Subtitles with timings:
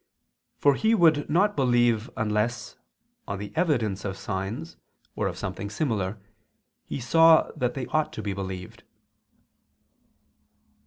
[0.57, 2.75] For he would not believe unless,
[3.27, 4.75] on the evidence of signs,
[5.15, 6.17] or of something similar,
[6.87, 8.81] he saw that they ought to be believed.